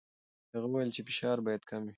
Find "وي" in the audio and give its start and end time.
1.83-1.89